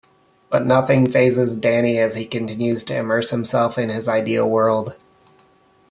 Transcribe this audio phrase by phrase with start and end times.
[0.49, 4.97] But nothing fazes Danny as he continues to immerse himself in his ideal world.